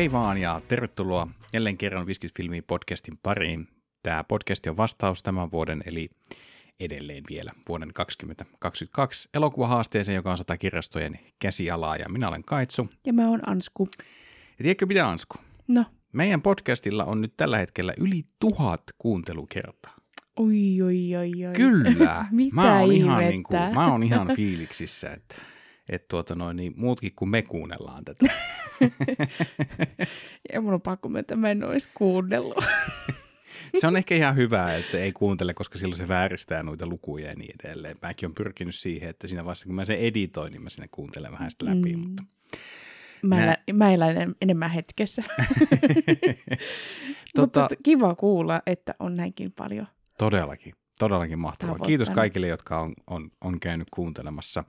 [0.00, 3.68] hei vaan ja tervetuloa jälleen kerran 50 filmiä podcastin pariin.
[4.02, 6.10] Tämä podcast on vastaus tämän vuoden, eli
[6.80, 12.88] edelleen vielä vuoden 2022 elokuvahaasteeseen, joka on sata kirjastojen käsialaa, ja minä olen Kaitsu.
[13.06, 13.88] Ja mä oon Ansku.
[14.58, 15.38] Ja tiedätkö mitä Ansku?
[15.68, 15.84] No.
[16.12, 19.96] Meidän podcastilla on nyt tällä hetkellä yli tuhat kuuntelukertaa.
[20.36, 21.52] Oi, oi, oi, oi.
[21.52, 22.26] Kyllä.
[22.30, 25.34] Mitä mä oon ihan, niin kuin, mä oon ihan fiiliksissä, että
[25.90, 28.26] et tuota noin, niin muutkin kuin me kuunnellaan tätä.
[30.52, 32.64] Ja mun on pakko myöntää, että mä en ois kuunnellut.
[33.80, 37.34] Se on ehkä ihan hyvä, että ei kuuntele, koska silloin se vääristää noita lukuja ja
[37.34, 37.96] niin edelleen.
[38.02, 41.32] Mäkin on pyrkinyt siihen, että siinä vaiheessa, kun mä sen editoin, niin mä sinne kuuntelen
[41.32, 41.96] vähän sitä läpi.
[41.96, 42.00] Mm.
[42.02, 42.22] Mutta...
[43.22, 45.22] Mä, Nä- elän, mä elän en- enemmän hetkessä.
[47.34, 49.86] tota, Mutta kiva kuulla, että on näinkin paljon.
[50.18, 51.78] todellakin, todellakin mahtavaa.
[51.78, 54.64] Kiitos kaikille, jotka on, on, on käynyt kuuntelemassa.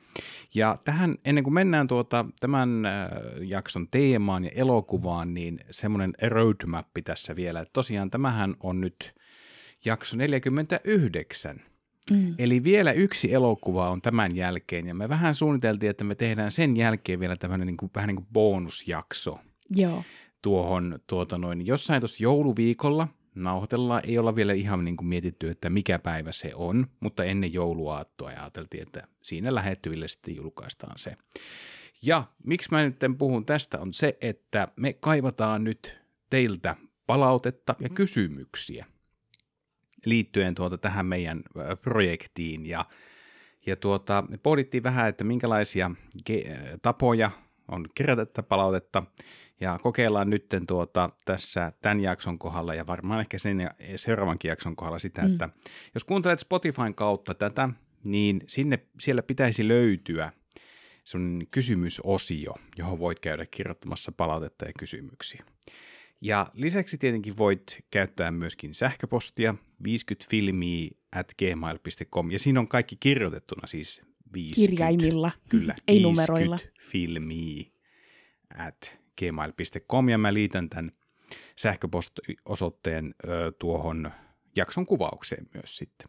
[0.56, 3.10] Ja tähän, ennen kuin mennään tuota, tämän äh,
[3.42, 7.60] jakson teemaan ja elokuvaan, niin semmoinen roadmappi tässä vielä.
[7.60, 9.14] Että tosiaan tämähän on nyt
[9.86, 11.62] jakso 49.
[12.12, 12.36] Mm.
[12.38, 16.78] Eli vielä yksi elokuva on tämän jälkeen, ja me vähän suunniteltiin, että me tehdään sen
[16.78, 19.40] jälkeen vielä tämmöinen niin kuin, vähän niin kuin bonusjakso
[19.76, 20.04] Joo.
[20.42, 25.70] tuohon tuota noin, jossain tuossa jouluviikolla nauhoitellaan, ei olla vielä ihan niin kuin mietitty, että
[25.70, 31.16] mikä päivä se on, mutta ennen jouluaattoa ajateltiin, että siinä lähettyville sitten julkaistaan se.
[32.04, 35.98] Ja miksi mä nyt puhun tästä on se, että me kaivataan nyt
[36.30, 36.76] teiltä
[37.08, 38.86] palautetta ja kysymyksiä
[40.06, 41.42] liittyen tuota tähän meidän
[41.82, 42.66] projektiin.
[42.66, 42.86] Ja,
[43.66, 45.92] ja tuota, me pohdittiin vähän, että minkälaisia
[46.30, 47.32] ge- tapoja
[47.68, 49.04] on kerätä palautetta
[49.62, 54.76] ja kokeillaan nytten tuota tässä tämän jakson kohdalla ja varmaan ehkä sen ja seuraavankin jakson
[54.76, 55.32] kohdalla sitä, Mm.
[55.32, 55.50] että
[55.94, 57.70] jos kuuntelet Spotifyn kautta tätä,
[58.06, 60.32] niin sinne, siellä pitäisi löytyä
[61.04, 65.46] sun kysymysosio, johon voit käydä kirjoittamassa palautetta ja kysymyksiä.
[66.22, 69.56] Ja lisäksi tietenkin voit käyttää myöskin sähköpostia
[69.88, 74.02] 50filmi at gmail.com ja siinä on kaikki kirjoitettuna siis
[74.34, 74.56] 50.
[74.56, 75.32] Kirjaimilla.
[75.50, 76.58] Kyllä, Ei numeroilla.
[76.82, 77.72] filmi
[78.58, 80.92] at gmail.com ja mä liitän tämän
[81.56, 84.12] sähköpostiosoitteen ö, tuohon
[84.56, 86.08] jakson kuvaukseen myös sitten.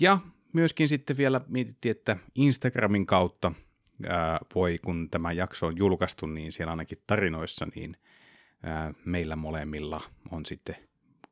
[0.00, 0.18] Ja
[0.52, 3.52] myöskin sitten vielä mietittiin, että Instagramin kautta
[4.08, 7.96] ää, voi, kun tämä jakso on julkaistu, niin siellä ainakin tarinoissa, niin
[8.62, 10.76] ää, meillä molemmilla on sitten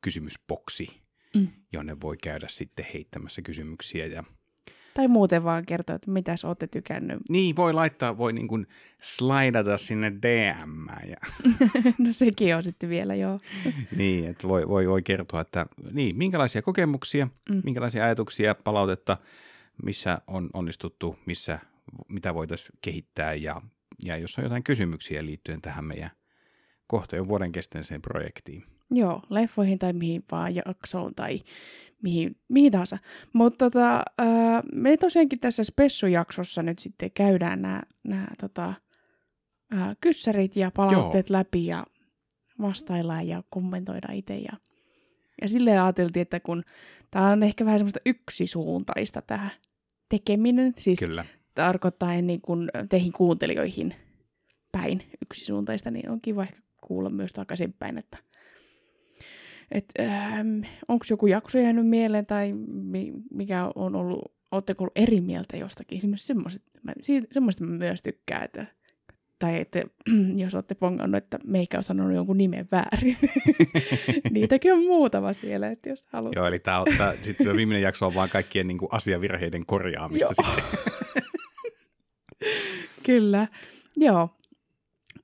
[0.01, 1.03] kysymysboksi,
[1.35, 1.47] Mm.
[1.71, 4.23] jonne voi käydä sitten heittämässä kysymyksiä ja
[4.93, 7.17] Tai muuten vaan kertoa, että mitä sä ootte tykännyt.
[7.29, 8.67] Niin, voi laittaa, voi niin kuin
[9.01, 10.87] slaidata sinne DM.
[11.07, 11.17] Ja,
[12.05, 13.39] no sekin on sitten vielä, joo.
[13.97, 17.55] niin, että voi, voi, voi kertoa, että niin, minkälaisia kokemuksia, mm.
[17.55, 17.61] Mm.
[17.65, 19.17] minkälaisia ajatuksia, palautetta,
[19.83, 21.59] missä on onnistuttu, missä,
[22.09, 23.61] mitä voitaisiin kehittää ja,
[24.03, 26.11] ja jos on jotain kysymyksiä liittyen tähän meidän
[26.87, 28.72] kohta jo vuoden kestäneeseen projektiin.
[28.91, 31.39] Joo, leffoihin tai mihin vaan jaksoon tai
[32.03, 32.97] mihin, mihin tahansa.
[33.33, 34.03] Mutta tota,
[34.73, 38.73] me tosiaankin tässä spessujaksossa nyt sitten käydään nämä, nämä tota,
[39.71, 41.39] ää, kyssärit ja palautteet Joo.
[41.39, 41.85] läpi ja
[42.61, 44.37] vastaillaan ja kommentoidaan itse.
[44.37, 44.57] Ja,
[45.41, 46.63] ja silleen ajateltiin, että kun
[47.11, 49.49] tämä on ehkä vähän semmoista yksisuuntaista tämä
[50.09, 51.25] tekeminen, siis Kyllä.
[51.55, 53.93] tarkoittaen niin kuin teihin kuuntelijoihin
[54.71, 58.17] päin yksisuuntaista, niin on kiva ehkä kuulla myös takaisinpäin, että
[59.73, 65.21] et, ähm, onko joku jakso jäänyt mieleen tai mi- mikä on ollut, ootteko ollut eri
[65.21, 66.63] mieltä jostakin, semmoista,
[67.31, 68.65] semmoista mä myös tykkään, että
[69.39, 69.83] tai että
[70.43, 73.17] jos olette pongannut, että meikä on sanonut jonkun nimen väärin.
[74.31, 76.35] Niitäkin on muutama siellä, että jos haluat.
[76.35, 76.83] Joo, eli tämä,
[77.21, 80.53] sitten tämä viimeinen jakso on vaan kaikkien niin kuin asiavirheiden korjaamista Joo.
[80.53, 80.79] sitten.
[83.05, 83.47] Kyllä,
[83.95, 84.29] joo.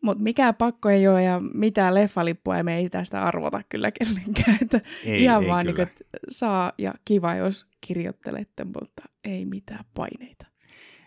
[0.01, 4.57] Mutta mikään pakko ei ole ja mitään leffalippua ei me ei tästä arvota kyllä kenellekään.
[4.61, 5.89] Että Ei, ihan ei vaan niin, kyllä.
[5.89, 10.45] että saa ja kiva, jos kirjoittelette, mutta ei mitään paineita.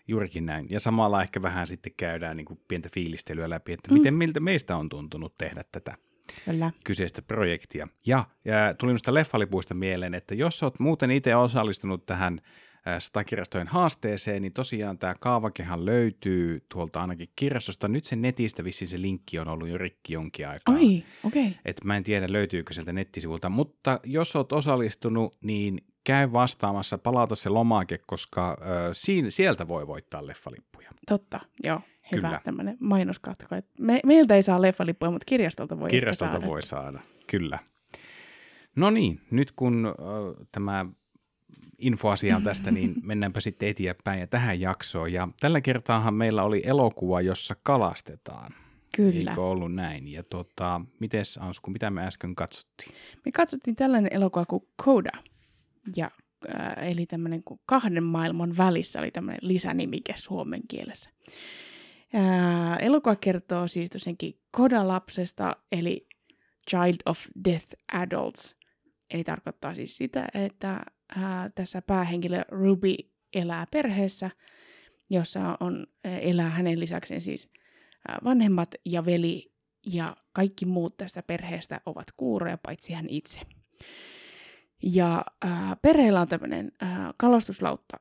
[0.08, 0.66] Juurikin näin.
[0.70, 3.99] Ja samalla ehkä vähän sitten käydään niin kuin pientä fiilistelyä läpi, että Mm.
[3.99, 5.94] miten miltä meistä on tuntunut tehdä tätä
[6.44, 6.70] Kyllä.
[6.84, 7.88] kyseistä projektia.
[8.06, 12.52] Ja, ja tuli noista leffalipuista mieleen, että jos olet muuten itse osallistunut tähän äh,
[12.99, 17.88] satakirjastojen haasteeseen, niin tosiaan tämä kaavakehan löytyy tuolta ainakin kirjastosta.
[17.88, 20.75] Nyt sen netistä vissiin se linkki on ollut jo rikki jonkin aikaa.
[20.75, 21.46] Oi, okei.
[21.46, 21.52] Okay.
[21.64, 27.34] Et mä en tiedä löytyykö sieltä nettisivulta, mutta jos oot osallistunut, niin käy vastaamassa, palauta
[27.34, 30.90] se lomake, koska äh, siin, sieltä voi voittaa leffalippuja.
[31.06, 31.81] Totta, joo.
[32.12, 32.40] Hyvä Kyllä.
[32.44, 33.55] tämmöinen mainoskatko.
[33.55, 36.46] Et Me, meiltä ei saa leffalippuja, mutta kirjastolta voi Kirjastolta saada.
[36.46, 37.58] voi saada, kyllä.
[38.76, 40.87] No niin, nyt kun äh, tämä
[41.78, 45.12] infoasia on tästä, niin mennäänpä sitten eteenpäin ja tähän jaksoon.
[45.12, 48.54] Ja tällä kertaahan meillä oli elokuva, jossa kalastetaan.
[48.96, 49.31] Kyllä.
[49.31, 50.08] Eikö ollut näin?
[50.08, 52.93] Ja tota, mites Ansku, mitä me äsken katsottiin?
[53.25, 55.19] Me katsottiin tällainen elokuva kuin Coda.
[55.96, 56.10] Ja,
[56.60, 61.10] äh, eli tämmöinen kuin kahden maailman välissä oli tämmöinen lisänimike suomen kielessä.
[62.14, 66.06] Äh, elokuva kertoo siis tosiaankin Koda-lapsesta, eli
[66.70, 68.56] Child of Death Adults.
[69.10, 70.81] Eli tarkoittaa siis sitä, että
[71.17, 72.94] äh, tässä päähenkilö Ruby
[73.35, 74.31] elää perheessä,
[75.11, 77.50] jossa on, elää hänen lisäkseen siis
[78.25, 79.53] vanhemmat ja veli
[79.87, 83.41] ja kaikki muut tästä perheestä ovat kuuroja, paitsi hän itse.
[84.82, 86.73] Ja äh, perheellä on tämmöinen
[87.17, 87.97] kalastuslautta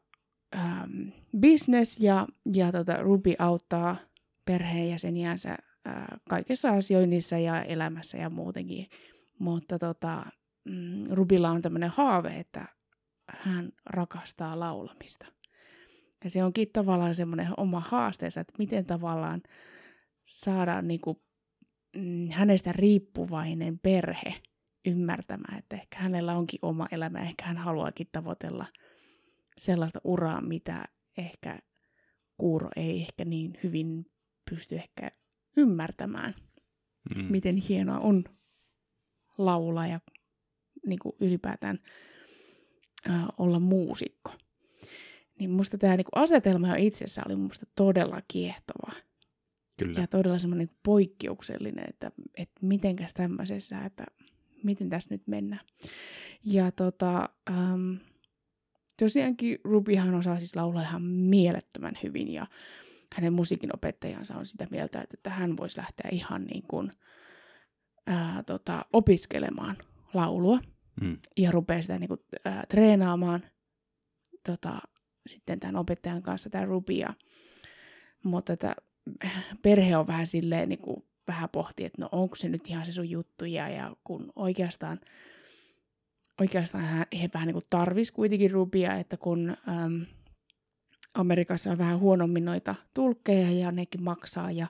[0.55, 1.09] ähm,
[1.39, 3.95] business ja, ja tota, Ruby auttaa
[4.45, 8.87] perheenjäseniänsä äh, kaikessa asioinnissa ja elämässä ja muutenkin.
[9.39, 10.25] Mutta tota,
[10.65, 12.65] mm, Rubilla on tämmöinen haave, että
[13.27, 15.25] hän rakastaa laulamista.
[16.23, 19.41] Ja se onkin tavallaan semmoinen oma haasteensa, että miten tavallaan
[20.25, 21.23] saada niinku,
[21.95, 24.41] mm, hänestä riippuvainen perhe
[24.85, 28.65] ymmärtämään, että ehkä hänellä onkin oma elämä, ehkä hän haluaakin tavoitella
[29.57, 30.85] sellaista uraa, mitä
[31.17, 31.59] ehkä
[32.37, 34.05] kuuro ei ehkä niin hyvin
[34.49, 35.11] pysty ehkä
[35.57, 36.33] ymmärtämään,
[37.15, 37.23] mm.
[37.23, 38.23] miten hienoa on
[39.37, 39.99] laulaa ja
[40.85, 41.79] niin kuin ylipäätään
[43.09, 44.31] äh, olla muusikko.
[45.39, 48.91] Niin musta tämä niin asetelma jo itsessä oli musta todella kiehtova.
[49.79, 50.01] Kyllä.
[50.01, 54.05] Ja todella semmoinen poikkeuksellinen, että, että mitenkäs tämmöisessä, että
[54.63, 55.65] miten tässä nyt mennään.
[56.45, 57.93] Ja tota, ähm,
[58.99, 62.47] tosiaankin Rubyhan osaa siis laulaa ihan mielettömän hyvin ja
[63.15, 66.91] hänen musiikin opettajansa on sitä mieltä, että hän voisi lähteä ihan niin kuin,
[68.07, 69.75] ää, tota, opiskelemaan
[70.13, 70.59] laulua
[71.01, 71.17] mm.
[71.37, 73.43] ja rupeaa sitä niin kuin, ää, treenaamaan
[74.45, 74.79] tota,
[75.27, 77.13] sitten tämän opettajan kanssa, tämä Rubia.
[78.23, 78.75] Mutta että
[79.61, 82.91] perhe on vähän silleen, niin kuin, vähän pohti, että no onko se nyt ihan se
[82.91, 84.99] sun juttu, ja, ja kun oikeastaan,
[86.41, 86.83] oikeastaan
[87.21, 90.05] he vähän niin tarvis kuitenkin Rubia, että kun äm,
[91.13, 94.67] Amerikassa on vähän huonommin noita tulkkeja ja nekin maksaa ja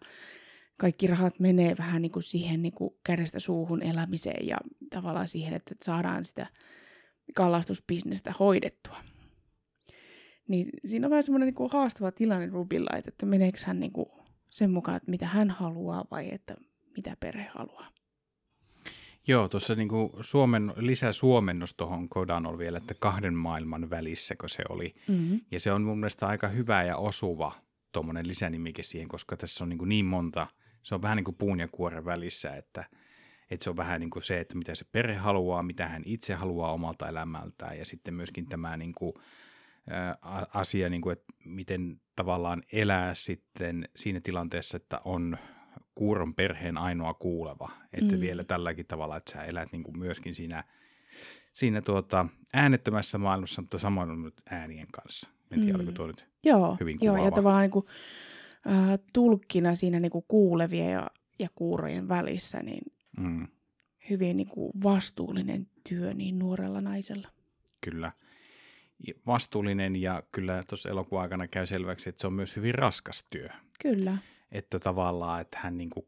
[0.81, 4.57] kaikki rahat menee vähän niin kuin siihen niin kuin kädestä suuhun elämiseen ja
[4.89, 6.47] tavallaan siihen, että saadaan sitä
[7.35, 8.97] kalastusbisnestä hoidettua.
[10.47, 13.91] Niin siinä on vähän semmoinen niin kuin haastava tilanne Rubilla, että, että meneekö hän niin
[13.91, 14.09] kuin
[14.49, 16.55] sen mukaan, että mitä hän haluaa vai että
[16.97, 17.87] mitä perhe haluaa.
[19.27, 24.63] Joo, tuossa niinku Suomen, lisäsuomennos tuohon Kodan on vielä, että kahden maailman välissä, kun se
[24.69, 24.95] oli.
[25.07, 25.41] Mm-hmm.
[25.51, 27.51] Ja se on mun mielestä aika hyvä ja osuva
[27.91, 30.47] tuommoinen lisänimike siihen, koska tässä on niin, niin monta,
[30.83, 32.83] se on vähän niin kuin puun ja kuoren välissä, että,
[33.51, 36.33] että se on vähän niin kuin se, että mitä se perhe haluaa, mitä hän itse
[36.33, 39.13] haluaa omalta elämältään ja sitten myöskin tämä niin kuin,
[39.91, 40.17] ä,
[40.53, 45.37] asia, niin kuin, että miten tavallaan elää sitten siinä tilanteessa, että on
[45.95, 47.71] kuuron perheen ainoa kuuleva.
[47.93, 48.21] Että mm.
[48.21, 50.63] vielä tälläkin tavalla, että sä elät niin kuin myöskin siinä,
[51.53, 55.29] siinä tuota, äänettömässä maailmassa, mutta samoin on nyt äänien kanssa.
[55.51, 55.79] En tiedä, mm.
[55.79, 57.27] oliko tuo nyt joo, hyvin Joo, kuvaava.
[57.27, 57.85] ja tavallaan niin kuin,
[58.67, 61.07] äh, tulkkina siinä niin kuin kuulevien ja,
[61.39, 63.47] ja kuurojen välissä, niin mm.
[64.09, 67.27] hyvin niin kuin vastuullinen työ niin nuorella naisella.
[67.81, 68.11] Kyllä.
[69.27, 73.49] Vastuullinen ja kyllä tuossa elokuvan aikana käy selväksi, että se on myös hyvin raskas työ.
[73.81, 74.17] Kyllä
[74.51, 76.05] että tavallaan, että hän niin kuin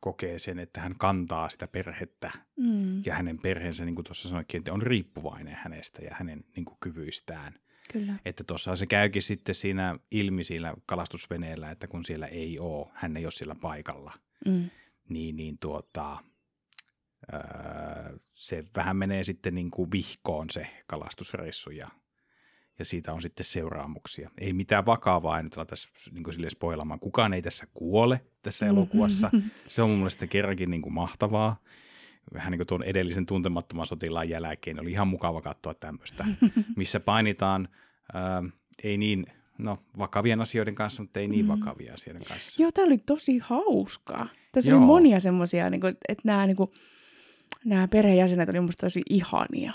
[0.00, 3.02] kokee sen, että hän kantaa sitä perhettä mm.
[3.06, 6.76] ja hänen perheensä, niin kuin tuossa sanoikin, että on riippuvainen hänestä ja hänen niin kuin
[6.80, 7.54] kyvyistään.
[7.92, 8.14] Kyllä.
[8.24, 13.16] Että tuossa se käykin sitten siinä ilmi siinä kalastusveneellä, että kun siellä ei ole, hän
[13.16, 14.12] ei ole siellä paikalla,
[14.46, 14.70] mm.
[15.08, 16.18] niin, niin tuota,
[17.32, 21.88] öö, se vähän menee sitten niin kuin vihkoon se kalastusreissu ja
[22.78, 24.30] ja siitä on sitten seuraamuksia.
[24.38, 27.00] Ei mitään vakavaa, en nyt ala tässä niin sille spoilamaan.
[27.00, 28.76] Kukaan ei tässä kuole tässä mm-hmm.
[28.78, 29.30] elokuvassa.
[29.68, 31.62] Se on mun mielestä kerrankin niin kuin mahtavaa.
[32.34, 36.24] Vähän niin kuin tuon edellisen tuntemattoman sotilaan jälkeen oli ihan mukava katsoa tämmöistä,
[36.76, 37.68] missä painitaan
[38.14, 38.42] ää,
[38.82, 39.26] ei niin
[39.58, 41.48] no, vakavien asioiden kanssa, mutta ei niin mm.
[41.48, 42.62] vakavia asioiden kanssa.
[42.62, 44.28] Joo, tämä oli tosi hauskaa.
[44.52, 44.78] Tässä Joo.
[44.78, 46.70] oli monia semmoisia, niin että nämä, niin kuin,
[47.64, 49.72] nämä perheenjäsenet oli musta tosi ihania.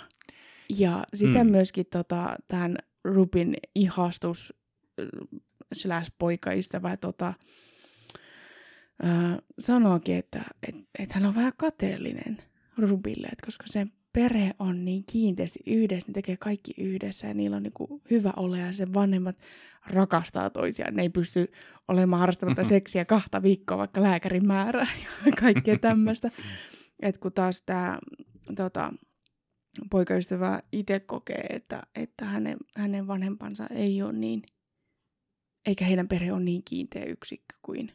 [0.78, 1.52] Ja sitten mm.
[1.52, 4.54] myöskin tota, tämän Rubin ihastus
[5.74, 7.34] slash poikaystävä tota,
[9.06, 12.38] äh, sanoikin, että et, et hän on vähän kateellinen
[12.78, 17.58] Rubille, että koska se perhe on niin kiinteästi yhdessä, ne tekee kaikki yhdessä ja niillä
[17.58, 19.36] on niin hyvä olla ja sen vanhemmat
[19.88, 20.96] rakastaa toisiaan.
[20.96, 21.52] Ne ei pysty
[21.88, 24.88] olemaan harrastamatta seksiä kahta viikkoa, vaikka lääkärin määrää
[25.26, 26.32] ja kaikkea tämmöistä.
[27.00, 28.00] Et kun taas tämä
[28.56, 28.94] tota,
[29.92, 34.42] poikaystävä itse kokee, että, että hänen, hänen vanhempansa ei ole niin,
[35.66, 37.92] eikä heidän perhe ole niin kiinteä yksikkö kuin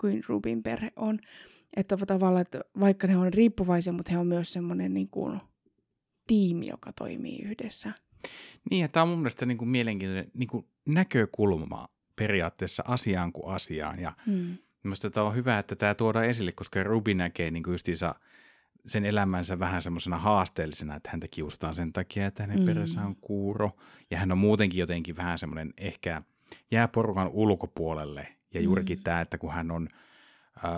[0.00, 1.18] kuin Rubin perhe on.
[1.76, 5.40] Että tavallaan, että vaikka ne on riippuvaisia, mutta he on myös semmoinen niin kuin,
[6.26, 7.92] tiimi, joka toimii yhdessä.
[8.70, 13.54] Niin, ja tämä on mun mielestä niin kuin mielenkiintoinen niin kuin näkökulma periaatteessa asiaan kuin
[13.54, 14.00] asiaan.
[14.00, 14.56] Ja mm.
[14.82, 18.14] Minusta tämä on hyvä, että tämä tuodaan esille, koska Ruby näkee niin kuin justiinsa
[18.86, 22.66] sen elämänsä vähän semmoisena haasteellisena, että häntä kiusataan sen takia, että hänen mm.
[22.66, 23.70] perässä on kuuro.
[24.10, 26.22] Ja hän on muutenkin jotenkin vähän semmoinen ehkä
[26.70, 28.35] jää porukan ulkopuolelle.
[28.54, 29.02] Ja juurikin mm.
[29.02, 29.88] tämä, että kun hän on
[30.64, 30.72] äh,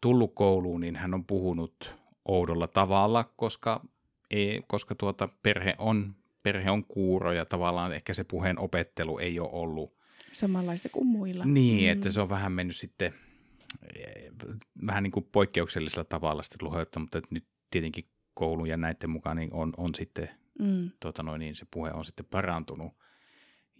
[0.00, 3.84] tullut kouluun, niin hän on puhunut oudolla tavalla, koska,
[4.30, 9.40] ei, koska tuota perhe on, perhe on kuuro ja tavallaan ehkä se puheen opettelu ei
[9.40, 9.94] ole ollut
[10.32, 11.44] samanlaista kuin muilla.
[11.44, 11.92] Niin, mm.
[11.92, 13.14] että se on vähän mennyt sitten
[14.86, 18.04] vähän niin kuin poikkeuksellisella tavalla sitten luhoittaa, mutta nyt tietenkin
[18.34, 20.90] koulun ja näiden mukaan niin on, on sitten, mm.
[21.00, 22.92] tota noin, niin se puhe on sitten parantunut.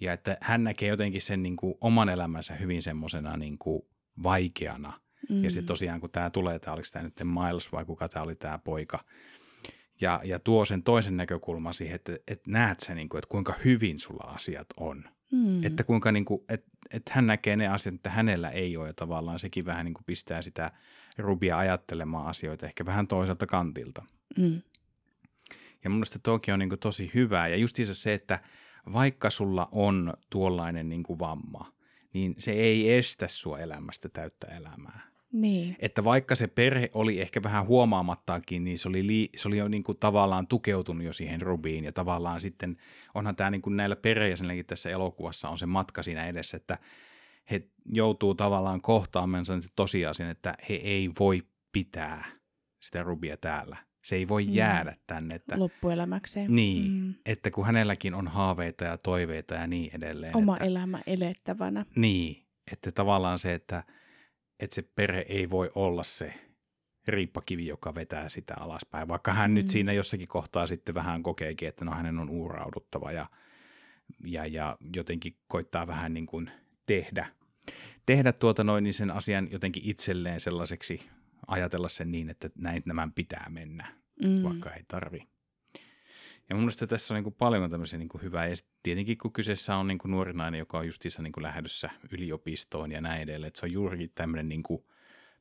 [0.01, 3.83] Ja että hän näkee jotenkin sen niin kuin oman elämänsä hyvin semmoisena niin kuin
[4.23, 4.93] vaikeana.
[5.31, 5.45] Mm.
[5.45, 8.37] Ja sitten tosiaan kun tämä tulee, tämä oliko tämä nyt Miles vai kuka tämä oli
[8.37, 9.05] tämä poika,
[10.01, 13.55] ja, ja tuo sen toisen näkökulman siihen, että, että näet sen, niin kuin, että kuinka
[13.65, 15.05] hyvin sulla asiat on.
[15.33, 15.65] Mm.
[15.65, 18.95] Että kuinka niin kuin, että, että hän näkee ne asiat, että hänellä ei ole ja
[18.95, 20.73] tavallaan sekin vähän niin kuin pistää sitä
[21.19, 24.03] Rubia ajattelemaan asioita ehkä vähän toiselta kantilta.
[24.39, 24.63] Mm.
[25.85, 28.41] Ja mun mielestä toki on niin kuin tosi hyvää ja justiinsa se, että
[28.93, 31.71] vaikka sulla on tuollainen niin kuin vamma,
[32.13, 35.15] niin se ei estä sua elämästä täyttä elämää.
[35.33, 35.77] Niin.
[35.79, 39.69] Että vaikka se perhe oli ehkä vähän huomaamattaakin, niin se oli, li, se oli jo
[39.69, 41.85] niin kuin tavallaan tukeutunut jo siihen Rubiin.
[41.85, 42.77] Ja tavallaan sitten
[43.15, 46.79] onhan tämä niin kuin näillä perheenjäsenilläkin tässä elokuvassa on se matka siinä edessä, että
[47.51, 47.63] he
[47.93, 52.25] joutuu tavallaan kohtaamaan sen tosiasian, että he ei voi pitää
[52.81, 53.77] sitä Rubia täällä.
[54.05, 54.53] Se ei voi mm.
[54.53, 55.35] jäädä tänne.
[55.35, 56.57] Että, Loppuelämäkseen.
[56.57, 57.15] Niin, mm.
[57.27, 60.37] että kun hänelläkin on haaveita ja toiveita ja niin edelleen.
[60.37, 61.87] Oma että, elämä elettävänä.
[61.97, 63.85] Niin, että tavallaan se, että–
[64.61, 66.35] että se perhe ei voi olla se
[67.09, 69.55] riippakivi, joka vetää sitä alaspäin, vaikka hän mm.
[69.55, 73.27] nyt siinä jossakin kohtaa sitten vähän kokeekin, että no hänen on uurauduttava ja,
[74.25, 76.51] ja, ja jotenkin koittaa vähän niin kuin
[76.87, 77.27] tehdä,
[78.07, 81.01] tehdä tuota noin, niin sen asian jotenkin itselleen sellaiseksi,
[81.47, 83.87] ajatella sen niin, että näin nämä pitää mennä,
[84.25, 84.43] mm.
[84.43, 85.29] vaikka ei tarvi.
[86.49, 88.47] Ja mun mielestä tässä on niin kuin paljon tämmöisiä niin kuin hyvää.
[88.47, 91.91] Ja tietenkin kun kyseessä on niin kuin nuori nainen, joka on justiinsa niin kuin lähdössä
[92.13, 94.85] yliopistoon ja näin edelleen, että se on juurikin tämmöinen niin kuin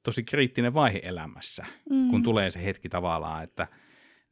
[0.03, 2.09] tosi kriittinen vaihe elämässä, mm.
[2.09, 3.67] kun tulee se hetki tavallaan, että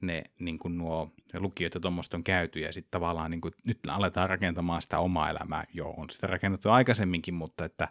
[0.02, 3.80] ne niin kuin nuo lukiot ja tuommoista on käyty ja sitten tavallaan niin kuin, nyt
[3.88, 5.64] aletaan rakentamaan sitä omaa elämää.
[5.74, 7.88] Joo, on sitä rakennettu aikaisemminkin, mutta että...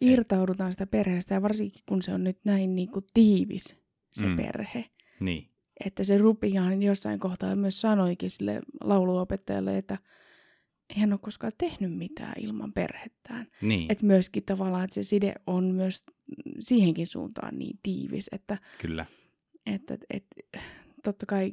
[0.00, 3.76] Irtaudutaan sitä perheestä ja varsinkin kun se on nyt näin niin kuin tiivis
[4.10, 4.36] se mm.
[4.36, 4.84] perhe.
[5.20, 5.52] Niin
[5.86, 9.98] että se Rubihan jossain kohtaa myös sanoikin sille lauluopettajalle, että
[10.96, 13.46] hän ole koskaan tehnyt mitään ilman perhettään.
[13.62, 13.92] Niin.
[13.92, 16.04] Että myöskin tavallaan, että se side on myös
[16.60, 18.58] siihenkin suuntaan niin tiivis, että...
[18.78, 19.06] Kyllä.
[19.66, 20.60] Että, että, että
[21.04, 21.52] totta kai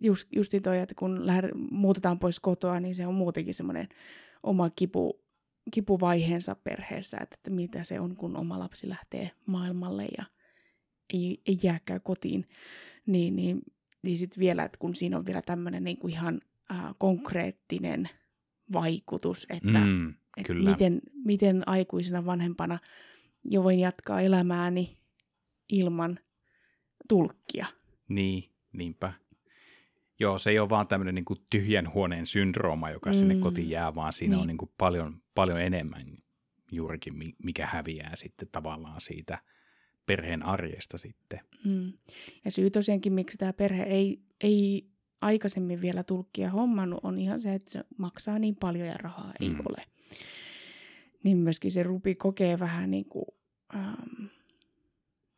[0.00, 3.88] just, justin toi, että kun lähde, muutetaan pois kotoa, niin se on muutenkin semmoinen
[4.42, 5.20] oma kipu,
[5.70, 10.24] kipuvaiheensa perheessä, että, että mitä se on, kun oma lapsi lähtee maailmalle ja
[11.14, 12.48] ei, ei jääkään kotiin
[13.06, 13.62] niin, niin,
[14.02, 16.40] niin sitten vielä, että kun siinä on vielä tämmöinen niin kuin ihan
[16.70, 18.08] äh, konkreettinen
[18.72, 22.78] vaikutus, että, mm, että miten, miten aikuisena vanhempana
[23.44, 24.98] jo voin jatkaa elämääni
[25.68, 26.18] ilman
[27.08, 27.66] tulkkia.
[28.08, 29.12] Niin, niinpä.
[30.20, 33.14] Joo, se ei ole vaan tämmöinen niin tyhjän huoneen syndrooma, joka mm.
[33.14, 34.40] sinne kotiin jää, vaan siinä niin.
[34.40, 36.18] on niin kuin paljon, paljon enemmän
[36.72, 39.38] juurikin, mikä häviää sitten tavallaan siitä–
[40.06, 41.40] perheen arjesta sitten.
[41.64, 41.92] Mm.
[42.44, 44.86] Ja syy tosiaankin, miksi tämä perhe ei, ei
[45.20, 49.50] aikaisemmin vielä tulkkia hommannut, on ihan se, että se maksaa niin paljon ja rahaa ei
[49.50, 49.60] mm.
[49.68, 49.84] ole.
[51.22, 53.24] Niin myöskin se Rupi kokee vähän niin kuin,
[53.74, 54.24] ähm,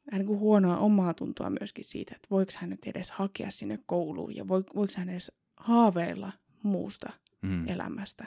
[0.06, 3.78] vähän niin kuin huonoa omaa tuntoa myöskin siitä, että voiko hän nyt edes hakea sinne
[3.86, 7.12] kouluun ja voiko hän edes haaveilla muusta
[7.42, 7.68] mm.
[7.68, 8.26] elämästä.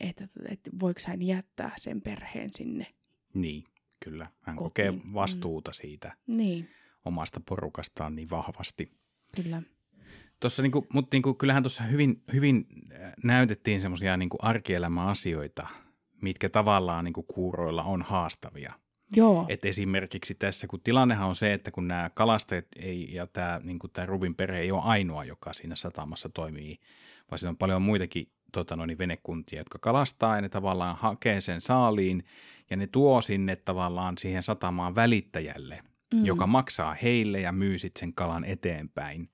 [0.00, 2.86] Että, että voiko hän jättää sen perheen sinne.
[3.34, 3.64] Niin.
[4.04, 4.68] Kyllä, hän kotiin.
[4.70, 5.14] kokee mm.
[5.14, 6.68] vastuuta siitä niin.
[7.04, 8.92] omasta porukastaan niin vahvasti.
[9.36, 9.62] Kyllä.
[10.40, 12.66] Tuossa, niin kuin, mutta niin kuin, kyllähän tuossa hyvin, hyvin
[13.00, 15.66] äh, näytettiin semmoisia niin arkielämäasioita,
[16.22, 18.72] mitkä tavallaan niin kuin kuuroilla on haastavia.
[19.16, 19.46] Joo.
[19.48, 23.78] Et esimerkiksi tässä, kun tilannehan on se, että kun nämä kalastajat ei, ja tämä, niin
[23.78, 26.78] kuin tämä Rubin perhe ei ole ainoa, joka siinä satamassa toimii,
[27.30, 31.60] vaan siinä on paljon muitakin tota noin, venekuntia, jotka kalastaa ja ne tavallaan hakee sen
[31.60, 32.24] saaliin
[32.70, 35.82] ja ne tuo sinne tavallaan siihen satamaan välittäjälle,
[36.14, 36.24] mm.
[36.24, 39.30] joka maksaa heille ja myy sitten sen kalan eteenpäin.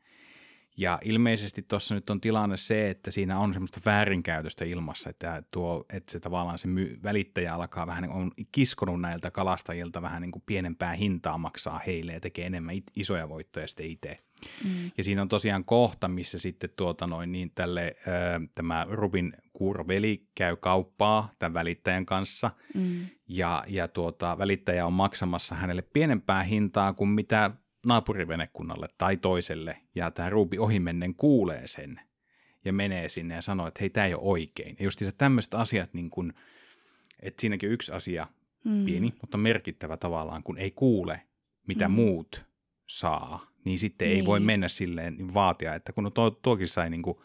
[0.78, 5.84] Ja ilmeisesti tuossa nyt on tilanne se, että siinä on semmoista väärinkäytöstä ilmassa, että, tuo,
[5.92, 10.42] että se tavallaan se my, välittäjä alkaa vähän, on kiskonut näiltä kalastajilta vähän niin kuin
[10.46, 14.25] pienempää hintaa maksaa heille ja tekee enemmän it, isoja voittoja sitten itse.
[14.64, 14.90] Mm.
[14.98, 18.10] Ja siinä on tosiaan kohta, missä sitten tuota noin, niin tälle, ö,
[18.54, 23.06] tämä Rubin kuuroveli käy kauppaa tämän välittäjän kanssa, mm.
[23.28, 27.50] ja, ja tuota, välittäjä on maksamassa hänelle pienempää hintaa kuin mitä
[27.86, 32.00] naapurivenekunnalle tai toiselle, ja tämä Ruubi ohimennen kuulee sen,
[32.64, 34.76] ja menee sinne ja sanoo, että hei, tämä ei ole oikein.
[34.78, 36.32] Ja just tämmöiset asiat, niin kun,
[37.20, 38.26] että siinäkin yksi asia,
[38.64, 38.84] mm.
[38.84, 41.22] pieni, mutta merkittävä tavallaan, kun ei kuule,
[41.66, 41.94] mitä mm.
[41.94, 42.46] muut
[42.86, 44.16] saa, niin sitten niin.
[44.16, 44.46] ei voi niin.
[44.46, 47.16] mennä silleen niin vaatia, että kun tuo, tuokin sai niin kuin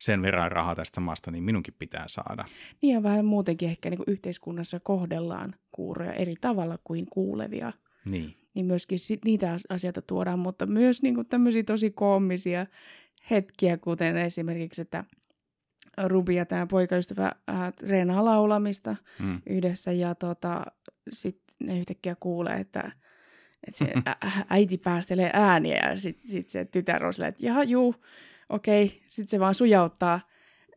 [0.00, 2.44] sen verran rahaa tästä samasta, niin minunkin pitää saada.
[2.82, 7.72] Niin ja vähän muutenkin ehkä niin kuin yhteiskunnassa kohdellaan kuuroja eri tavalla kuin kuulevia.
[8.10, 8.34] Niin.
[8.54, 12.66] Niin myöskin niitä asioita tuodaan, mutta myös niin kuin tämmöisiä tosi koomisia
[13.30, 15.04] hetkiä, kuten esimerkiksi, että
[16.06, 19.40] Rubi ja tämä poikaystävä äh, treenaa laulamista mm.
[19.46, 20.64] yhdessä ja tota,
[21.12, 22.92] sitten ne yhtäkkiä kuulee, että
[23.66, 27.64] että se ä- äiti päästelee ääniä ja sitten sit se tytär on silleen, että jaha,
[27.64, 27.94] juu,
[28.48, 28.84] okei.
[28.84, 28.98] Okay.
[29.06, 30.20] Sitten se vaan sujauttaa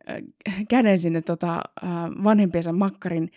[0.10, 1.90] äh, käden sinne tota, äh,
[2.24, 3.32] vanhempiensa makkarin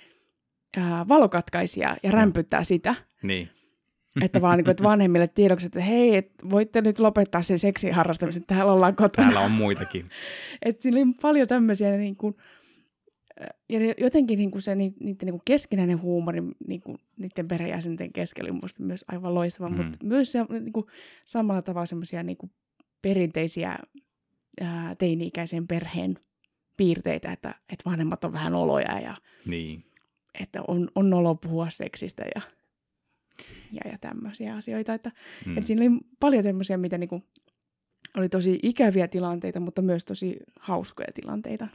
[0.78, 2.94] äh, valokatkaisia ja rämpyttää sitä.
[3.22, 3.50] Niin.
[4.22, 7.94] Että vaan niin kuin, että vanhemmille tiedoksi, että hei, et voitte nyt lopettaa sen seksin
[7.94, 9.26] harrastamisen, täällä ollaan kotona.
[9.26, 10.10] Täällä on muitakin.
[10.62, 12.36] että siinä oli paljon tämmöisiä niin kuin,
[13.68, 18.48] ja jotenkin niin kuin se niiden niin kuin keskinäinen huumori niin kuin niiden perheenjäsenten keskellä
[18.48, 19.76] oli minusta myös aivan loistava, mm.
[19.76, 20.86] mutta myös se, niin kuin,
[21.24, 22.36] samalla tavalla semmoisia niin
[23.02, 23.78] perinteisiä
[24.60, 26.14] ää, teini-ikäisen perheen
[26.76, 29.16] piirteitä, että, että vanhemmat on vähän oloja ja
[29.46, 29.84] niin.
[30.40, 32.40] että on, on olo puhua seksistä ja,
[33.72, 34.94] ja, ja tämmöisiä asioita.
[34.94, 35.12] Että,
[35.46, 35.56] mm.
[35.56, 37.24] että siinä oli paljon semmoisia, mitä niin kuin,
[38.16, 41.68] oli tosi ikäviä tilanteita, mutta myös tosi hauskoja tilanteita.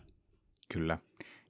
[0.74, 0.98] Kyllä.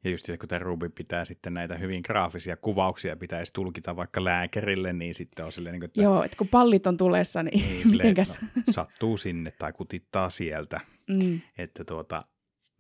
[0.06, 4.24] Ja just se, kun tämä Ruby pitää sitten näitä hyvin graafisia kuvauksia, pitäisi tulkita vaikka
[4.24, 6.02] lääkärille, niin sitten on silleen, niin kuin, että...
[6.02, 8.42] Joo, että kun pallit on tulessa, niin, niin mitenkäs?
[8.42, 10.80] No, sattuu sinne tai kutittaa sieltä.
[11.10, 11.42] Mm.
[11.58, 12.26] Että tuota,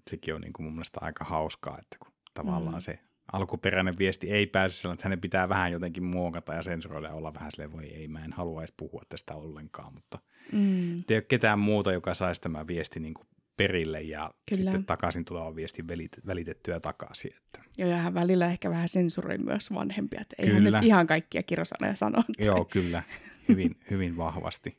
[0.09, 2.81] sekin on niin kuin mun mielestä aika hauskaa, että kun tavallaan mm.
[2.81, 2.99] se
[3.33, 7.33] alkuperäinen viesti ei pääse sellainen, että hänen pitää vähän jotenkin muokata ja sensuroida ja olla
[7.33, 10.19] vähän silleen, voi ei, mä en halua edes puhua tästä ollenkaan, mutta
[10.51, 10.97] mm.
[10.97, 14.71] ei ole ketään muuta, joka saisi tämä viesti niin kuin perille ja Kyllä.
[14.71, 15.87] sitten takaisin tuleva viesti
[16.27, 17.31] välitettyä takaisin.
[17.37, 17.59] Että.
[17.77, 21.95] Joo, ja hän välillä ehkä vähän sensuroi myös vanhempia, että eihän nyt ihan kaikkia kirosanoja
[21.95, 22.23] sano.
[22.39, 23.03] Joo, kyllä,
[23.49, 24.77] hyvin, hyvin vahvasti.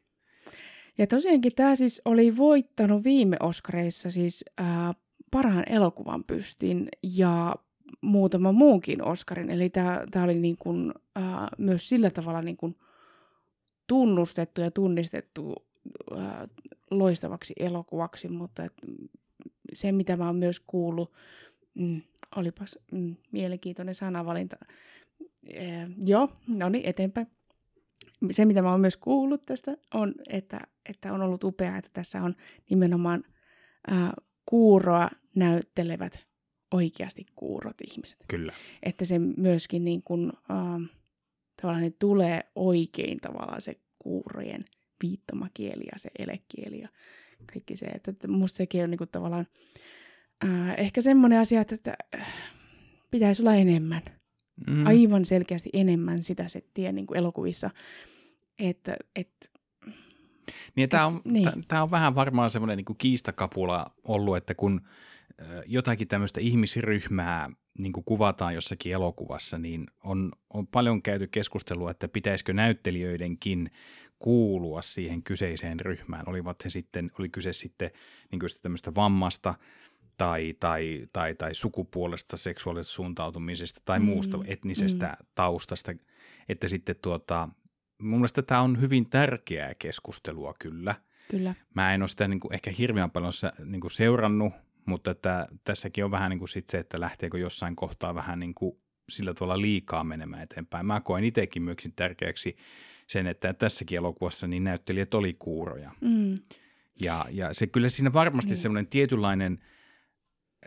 [0.99, 4.97] Ja tosiaankin tämä siis oli voittanut viime Oscareissa siis äh,
[5.31, 7.57] parhaan elokuvan pystin ja
[8.01, 9.51] muutama muunkin Oscarin.
[9.51, 11.25] Eli tämä oli niin kuin, äh,
[11.59, 12.77] myös sillä tavalla niin kuin
[13.87, 15.66] tunnustettu ja tunnistettu
[16.13, 16.49] äh,
[16.91, 18.73] loistavaksi elokuvaksi, mutta et
[19.73, 21.13] se, mitä mä oon myös kuullut,
[21.75, 22.03] mm,
[22.37, 24.57] olipas mm, mielenkiintoinen sanavalinta.
[25.49, 25.67] E,
[26.05, 27.27] joo, no niin, eteenpäin.
[28.31, 32.23] Se, mitä mä oon myös kuullut tästä, on, että, että on ollut upeaa, että tässä
[32.23, 32.35] on
[32.71, 33.25] nimenomaan
[33.89, 34.15] ää,
[34.47, 36.27] kuuroa näyttelevät
[36.71, 38.19] oikeasti kuurot ihmiset.
[38.29, 38.53] Kyllä.
[38.83, 40.81] Että se myöskin niin kuin, ää,
[41.63, 44.65] tavallaan ne tulee oikein tavallaan se kuurojen
[45.03, 46.89] viittomakieli ja se elekieli ja
[47.53, 47.87] kaikki se.
[47.87, 49.47] Että, että musta sekin on niinku tavallaan
[50.45, 52.35] ää, ehkä semmoinen asia, että, että äh,
[53.11, 54.03] pitäisi olla enemmän.
[54.67, 54.87] Mm.
[54.87, 57.71] Aivan selkeästi enemmän sitä settiä niin kuin elokuvissa.
[58.59, 59.51] Että, et,
[60.77, 61.49] niin, tämä on, niin.
[61.83, 64.81] On vähän varmaan semmoinen niin kiistakapula ollut, että kun
[65.67, 72.09] jotakin tämmöistä ihmisryhmää niin kuin kuvataan jossakin elokuvassa, niin on, on paljon käyty keskustelua, että
[72.09, 73.71] pitäisikö näyttelijöidenkin
[74.19, 76.29] kuulua siihen kyseiseen ryhmään.
[76.29, 77.91] Olivat he sitten, oli kyse sitten
[78.31, 79.55] niin kuin tämmöistä vammasta
[80.19, 84.05] tai, tai, tai, tai sukupuolesta, seksuaalisesta suuntautumisesta tai mm.
[84.05, 85.27] muusta etnisestä mm.
[85.35, 85.93] taustasta,
[86.49, 87.49] että sitten tuota,
[88.03, 90.95] mun mielestä tämä on hyvin tärkeää keskustelua kyllä.
[91.31, 91.55] Kyllä.
[91.75, 93.33] Mä en ole sitä niin kuin ehkä hirveän paljon
[93.65, 94.53] niin kuin seurannut,
[94.87, 98.55] mutta että tässäkin on vähän niin kuin sit se, että lähteekö jossain kohtaa vähän niin
[98.55, 100.87] kuin sillä tavalla liikaa menemään eteenpäin.
[100.87, 102.57] Mä koen itsekin myöskin tärkeäksi
[103.07, 105.91] sen, että tässäkin elokuvassa niin näyttelijät oli kuuroja.
[106.01, 106.35] Mm.
[107.03, 108.57] Ja, ja se kyllä siinä varmasti niin.
[108.57, 109.59] semmoinen tietynlainen,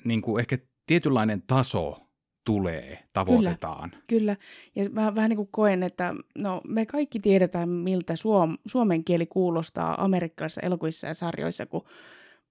[0.03, 1.97] niin kuin ehkä tietynlainen taso
[2.45, 3.89] tulee, tavoitetaan.
[3.91, 4.35] Kyllä, kyllä.
[4.75, 9.25] ja mä vähän niin kuin koen, että no, me kaikki tiedetään, miltä suom, suomen kieli
[9.25, 11.85] kuulostaa amerikkalaisissa elokuvissa ja sarjoissa, kun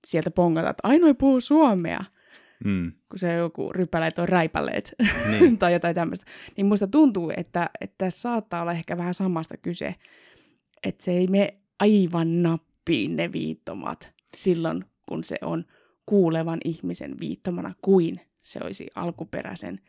[0.06, 2.04] sieltä pongataan, että ainoa puhuu suomea–
[2.64, 2.92] mm.
[3.08, 4.94] kun se joku rypäleet on räipäleet
[5.30, 5.58] niin.
[5.58, 6.26] tai jotain tämmöistä.
[6.56, 9.94] Niin musta tuntuu, että, että tässä saattaa olla ehkä vähän samasta kyse,
[10.82, 14.14] että se ei mene aivan nappiin ne viittomat.
[14.37, 15.64] silloin, kun se on
[16.06, 19.80] kuulevan ihmisen viittomana kuin se olisi alkuperäisen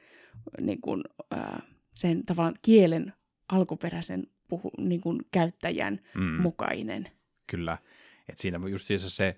[0.62, 1.62] niin kuin, äh,
[1.94, 3.14] sen tavan kielen
[3.50, 6.42] alkuperäisen puhu, niin kuin käyttäjän mm.
[6.42, 7.08] mukainen.
[7.48, 7.78] Kyllä.
[8.30, 9.38] Et siinä justiinsa se,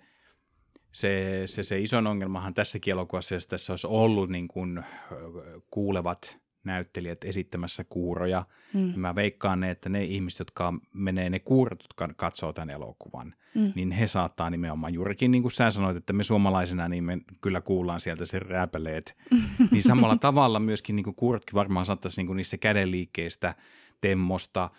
[0.91, 4.83] se, se, se ison ongelmahan tässäkin elokuvassa, jos tässä olisi ollut niin kuin
[5.71, 8.79] kuulevat näyttelijät esittämässä kuuroja, mm.
[8.79, 13.35] niin mä veikkaan ne, että ne ihmiset, jotka menee, ne kuurot, jotka katsoo tämän elokuvan,
[13.55, 13.71] mm.
[13.75, 17.61] niin he saattaa nimenomaan juurikin, niin kuin sä sanoit, että me suomalaisena, niin me kyllä
[17.61, 19.17] kuullaan sieltä se rääpäleet,
[19.71, 23.55] niin samalla tavalla myöskin niin kuin kuurotkin varmaan saattaisi niin kuin niissä kädenliikkeistä,
[24.01, 24.69] temmosta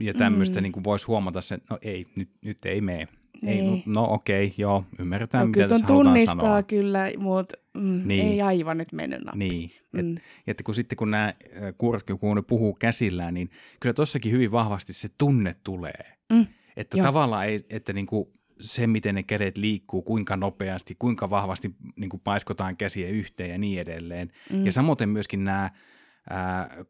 [0.00, 0.62] ja tämmöistä mm.
[0.62, 3.08] niin kuin voisi huomata sen, no ei, nyt, nyt ei mene.
[3.42, 3.82] Ei, no, niin.
[3.86, 6.62] no okei, okay, joo, ymmärretään, no, mitä tässä tunnistaa sanoa.
[6.62, 8.26] kyllä, mutta mm, niin.
[8.26, 9.38] ei aivan nyt mennyt nappi.
[9.38, 9.98] Niin, mm.
[10.16, 11.34] et, että kun sitten kun nämä
[11.78, 16.16] kuurotkin, kun ne puhuu käsillään, niin kyllä tossakin hyvin vahvasti se tunne tulee.
[16.32, 16.46] Mm.
[16.76, 17.06] Että joo.
[17.06, 18.28] tavallaan ei, että niin kuin
[18.60, 23.58] se, miten ne kädet liikkuu, kuinka nopeasti, kuinka vahvasti niin kuin paiskotaan käsiä yhteen ja
[23.58, 24.32] niin edelleen.
[24.52, 24.66] Mm.
[24.66, 25.70] Ja samoin myöskin nämä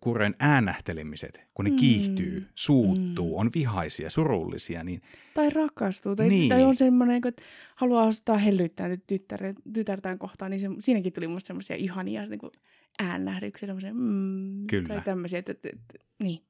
[0.00, 1.76] kurren äänähtelemiset, kun ne mm.
[1.76, 3.40] kiihtyy, suuttuu, mm.
[3.40, 4.84] on vihaisia, surullisia.
[4.84, 5.02] Niin...
[5.34, 6.16] Tai rakastuu.
[6.16, 6.48] Tai, niin.
[6.48, 7.42] tai on semmoinen, että
[7.76, 9.40] haluaa ostaa hellyttää tytär,
[9.72, 12.52] tytärtään kohtaan, niin se, siinäkin tuli musta semmoisia ihania niin kuin
[12.98, 14.88] äänähdyksiä, semmoisia mm, Kyllä.
[14.88, 15.38] tai tämmöisiä.
[15.38, 16.42] Että, että, että, niin.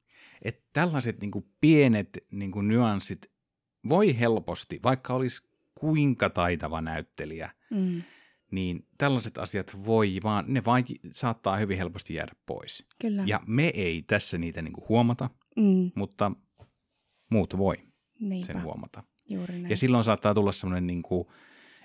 [0.43, 3.31] Et tällaiset niin kuin pienet niin kuin nyanssit
[3.89, 5.43] voi helposti, vaikka olisi
[5.75, 8.03] kuinka taitava näyttelijä, mm
[8.57, 12.87] niin tällaiset asiat voi vaan, ne vain saattaa hyvin helposti jäädä pois.
[12.99, 13.23] Kyllä.
[13.27, 15.91] Ja me ei tässä niitä niinku huomata, mm.
[15.95, 16.33] mutta
[17.31, 17.77] muut voi
[18.21, 18.47] Niinpä.
[18.47, 19.03] sen huomata.
[19.29, 19.71] Juuri näin.
[19.71, 21.33] Ja silloin saattaa tulla semmoinen niinku,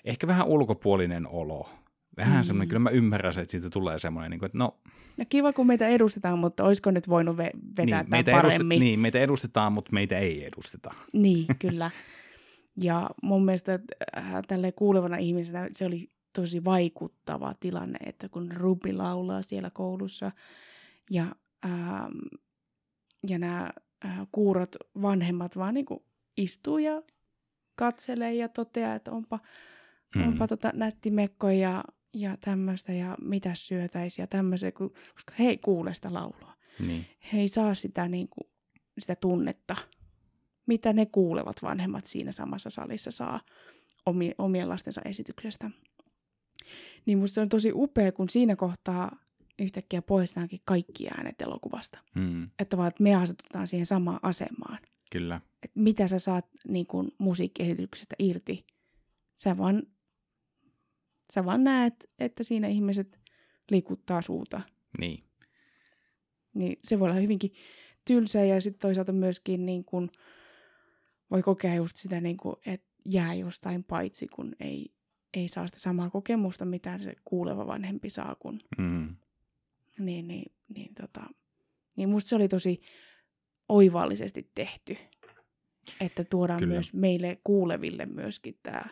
[0.06, 1.70] ehkä vähän ulkopuolinen olo.
[2.18, 2.44] Vähän mm.
[2.44, 4.80] semmoinen, kyllä mä ymmärrän että siitä tulee semmoinen, niin että no...
[5.18, 8.52] No kiva, kun meitä edustetaan, mutta olisiko nyt voinut ve- vetää niin, meitä paremmin?
[8.52, 10.94] Edustet, niin, meitä edustetaan, mutta meitä ei edusteta.
[11.14, 11.92] Niin, kyllä.
[12.82, 13.80] Ja mun mielestä
[14.18, 20.32] äh, tälle kuulevana ihmisenä se oli tosi vaikuttava tilanne, että kun Ruby laulaa siellä koulussa
[21.12, 22.10] ja, ää,
[23.28, 23.72] ja nämä
[24.04, 25.86] ää, kuurot vanhemmat vaan niin
[26.38, 27.02] istuu ja
[27.76, 29.40] katselee ja toteaa, että onpa,
[30.16, 30.28] mm.
[30.28, 35.58] onpa tota nätti mekko ja, ja tämmöistä ja mitä syötäisiä ja tämmöisiä, koska he ei
[35.58, 36.54] kuule sitä laulua.
[36.88, 37.06] Niin.
[37.34, 38.52] He ei saa sitä, niin kuin,
[39.00, 39.76] sitä tunnetta,
[40.66, 43.42] mitä ne kuulevat vanhemmat siinä samassa salissa saa
[44.38, 45.70] omien lastensa esityksestä.
[47.06, 49.18] Niin musta se on tosi upea, kun siinä kohtaa
[49.60, 52.00] yhtäkkiä poistetaankin kaikki äänet elokuvasta.
[52.16, 52.50] Mm.
[52.60, 54.80] Että vaan, että me asetutaan siihen samaan asemaan.
[55.12, 55.42] Kyllä.
[55.64, 58.66] Että mitä sä saat niin kuin, musiikkiesityksestä irti.
[59.36, 59.84] Sä vaan,
[61.34, 63.20] sä vaan näet, että siinä ihmiset
[63.72, 64.62] liikuttaa suuta.
[65.00, 65.24] Niin.
[66.54, 67.54] Niin se voi olla hyvinkin
[68.06, 70.10] tylsää ja sitten toisaalta myöskin niin kuin,
[71.32, 74.94] voi kokea just sitä, niin kuin, että jää jostain paitsi, kun ei
[75.34, 78.36] ei saa sitä samaa kokemusta, mitä se kuuleva vanhempi saa.
[78.36, 78.60] Kun...
[78.78, 79.16] Mm.
[80.00, 81.24] Niin, niin, niin, tota...
[81.96, 82.82] niin musta se oli tosi
[83.70, 84.98] oivallisesti tehty,
[86.02, 86.74] että tuodaan kyllä.
[86.74, 88.84] myös meille kuuleville myöskin tämä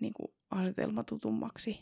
[0.00, 1.80] niin kuin asetelma tutummaksi.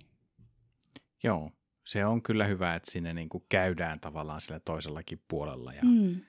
[1.22, 1.50] Joo,
[1.84, 6.20] se on kyllä hyvä, että sinne niin kuin käydään tavallaan sillä toisellakin puolella ja mm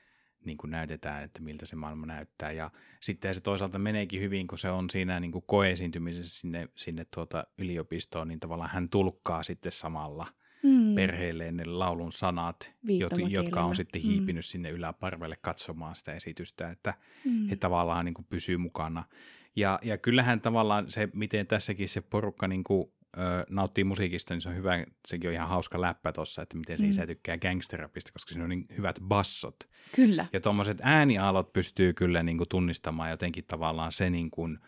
[0.45, 2.51] niin kuin näytetään, että miltä se maailma näyttää.
[2.51, 7.05] Ja sitten se toisaalta meneekin hyvin, kun se on siinä niin kuin koeesiintymisessä sinne, sinne
[7.15, 10.27] tuota yliopistoon, niin tavallaan hän tulkkaa sitten samalla
[10.63, 10.95] mm.
[10.95, 12.71] perheelleen ne laulun sanat,
[13.29, 14.07] jotka on sitten mm.
[14.07, 14.47] hiipinyt mm.
[14.47, 16.93] sinne yläparvelle katsomaan sitä esitystä, että
[17.25, 17.47] mm.
[17.47, 19.03] he tavallaan niin kuin pysyy mukana.
[19.55, 24.41] Ja, ja kyllähän tavallaan se, miten tässäkin se porukka niin kuin ö, nauttii musiikista, niin
[24.41, 26.89] se on hyvä, sekin on ihan hauska läppä tossa, että miten se mm.
[26.89, 29.55] isä tykkää gangsterapista, koska siinä on niin hyvät bassot.
[29.95, 30.25] Kyllä.
[30.33, 34.59] Ja tuommoiset äänialot pystyy kyllä niin kuin tunnistamaan jotenkin tavallaan se niin kuin,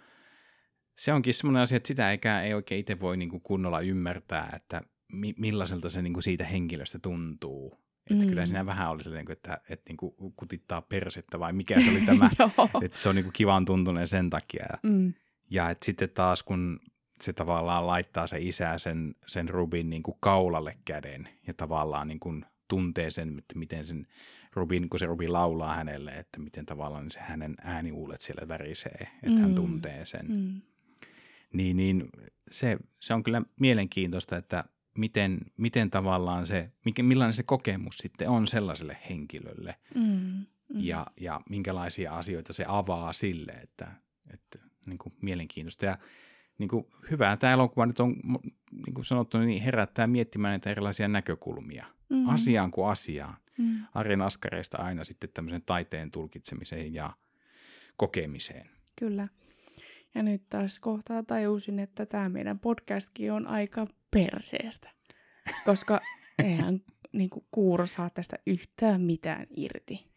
[0.98, 4.54] se onkin semmoinen asia, että sitä eikä ei oikein itse voi niin kuin kunnolla ymmärtää,
[4.56, 4.82] että
[5.14, 7.80] mi- millaiselta se niin kuin siitä henkilöstä tuntuu.
[8.12, 8.30] Että mm.
[8.30, 12.02] kyllä siinä vähän oli sellainen, että, että niin kuin kutittaa persettä vai mikä se oli
[12.02, 12.30] tämä,
[12.86, 14.66] että se on niin kuin kivan tuntuneen sen takia.
[14.84, 15.14] Mm.
[15.50, 16.80] Ja että sitten taas kun
[17.22, 22.20] se tavallaan laittaa se isä sen, sen Rubin niin kuin kaulalle käden ja tavallaan niin
[22.20, 24.08] kuin tuntee sen, että miten sen
[24.54, 29.36] Rubin, kun se Rubin laulaa hänelle, että miten tavallaan se hänen ääniuulet siellä värisee, että
[29.36, 29.42] mm.
[29.42, 30.26] hän tuntee sen.
[30.30, 30.62] Mm.
[31.54, 32.10] Niin, niin
[32.52, 34.64] se, se on kyllä mielenkiintoista, että
[34.98, 40.46] miten, miten tavallaan se, mikä, millainen se kokemus sitten on sellaiselle henkilölle mm.
[40.74, 40.80] Mm.
[40.80, 43.92] Ja, ja minkälaisia asioita se avaa sille, että,
[44.34, 45.86] että niin kuin mielenkiintoista.
[45.86, 45.98] Ja
[46.58, 48.16] niin kuin, hyvää tämä elokuva nyt on,
[48.72, 52.30] niin kuin sanottu, niin herättää miettimään näitä erilaisia näkökulmia mm-hmm.
[52.30, 53.38] asiaan kuin asiaan.
[53.58, 53.86] Mm.
[53.94, 57.14] Arjen askareista aina sitten tämmöisen taiteen tulkitsemiseen ja
[57.98, 58.70] kokemiseen.
[59.00, 59.28] Kyllä.
[60.16, 64.90] Ja nyt taas kohtaa tajusin, että tämä meidän podcastkin on aika perseestä.
[65.66, 66.02] Koska
[66.44, 70.08] eihän niin kuin, kuuro saa tästä yhtään mitään irti.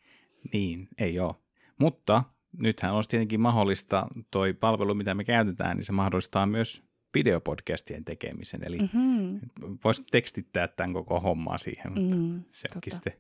[0.53, 1.35] Niin, ei ole.
[1.79, 2.25] Mutta
[2.59, 6.83] nythän olisi tietenkin mahdollista, toi palvelu, mitä me käytetään, niin se mahdollistaa myös
[7.15, 8.61] videopodcastien tekemisen.
[8.65, 9.41] Eli mm-hmm.
[9.85, 13.13] voisi tekstittää tämän koko hommaa siihen, mutta mm, se onkin sitten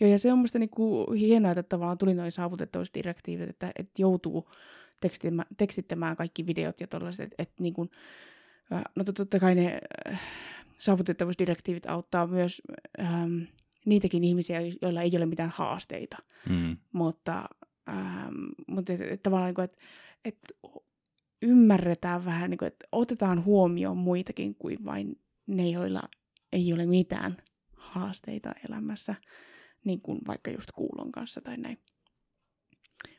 [0.00, 4.50] Joo, ja se on musta niinku hienoa, että tavallaan tuli noin saavutettavuusdirektiivit, että, että joutuu
[5.00, 7.90] tekstittämään, tekstittämään kaikki videot ja tollaiset, että, että niinku,
[8.70, 9.80] no totta kai ne
[10.78, 12.62] saavutettavuusdirektiivit auttaa myös
[13.00, 13.38] ähm,
[13.84, 16.16] niitäkin ihmisiä, joilla ei ole mitään haasteita.
[16.48, 16.76] Mm.
[16.92, 17.44] Mutta,
[17.88, 18.34] ähm,
[18.68, 19.78] mutta et, et, tavallaan, niin kuin, että,
[20.24, 20.54] että
[21.42, 26.02] ymmärretään vähän, niin kuin, että otetaan huomioon muitakin kuin vain ne, joilla
[26.52, 27.36] ei ole mitään
[27.76, 29.14] haasteita elämässä,
[29.84, 31.78] niin kuin vaikka just kuulon kanssa tai näin.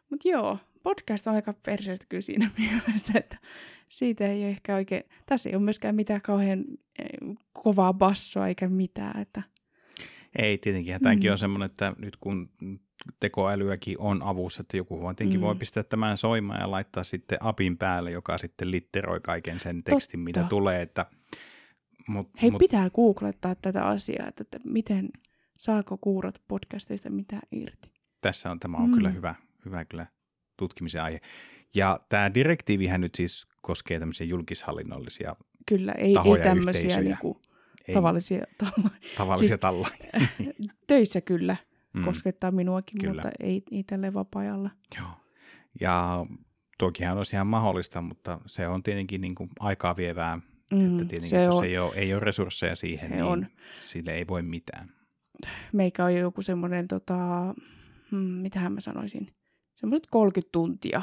[0.10, 3.38] Mutta joo, podcast on aika perseestä kyllä siinä mielessä, että
[3.89, 6.65] siitä ei ehkä oikein, tässä ei ole myöskään mitään kauhean
[6.99, 9.41] eh, kovaa bassoa eikä mitään, että
[10.36, 11.02] ei, tietenkin.
[11.02, 11.32] Tämäkin mm.
[11.32, 12.50] on semmoinen, että nyt kun
[13.19, 15.46] tekoälyäkin on avussa, että joku tietenkin mm.
[15.46, 20.19] voi pistää tämän soimaan ja laittaa sitten apin päälle, joka sitten litteroi kaiken sen tekstin,
[20.19, 20.24] Totta.
[20.39, 20.82] mitä tulee.
[20.82, 21.06] Että,
[22.08, 22.60] mut, Hei, mut...
[22.60, 25.10] pitää googlettaa tätä asiaa, että, että miten
[25.58, 27.91] saako kuurat podcasteista mitä irti.
[28.22, 28.96] Tässä on, tämä on mm.
[28.96, 30.08] kyllä hyvä, hyvä kyllä
[30.58, 31.22] tutkimisen aihe.
[31.76, 37.41] Ja tämä direktiivihän nyt siis koskee tämmöisiä julkishallinnollisia Kyllä, ei, tahoja, ei tämmöisiä niinku
[37.88, 39.10] ei, tavallisia tallaajia.
[39.17, 40.28] Tavallisia siis, tallaajia.
[40.88, 41.56] töissä kyllä
[41.93, 42.06] mm.
[42.06, 43.13] koskettaa minuakin, kyllä.
[43.13, 44.69] mutta ei, ei tälle vapaa-ajalla.
[44.98, 45.08] Joo.
[45.82, 46.26] Ja
[46.78, 50.39] tokihan olisi ihan mahdollista, mutta se on tietenkin niin kuin aikaa vievää.
[50.72, 51.65] Mm, että tietenkin, se jos on.
[51.65, 53.48] Ei, ole, ei ole resursseja siihen, niin on.
[53.80, 54.89] sille ei voi mitään.
[55.74, 57.17] Meikä on joku semmoinen, tota,
[58.12, 59.28] hmm, mitähän mä sanoisin,
[59.76, 61.02] semmoiset 30 tuntia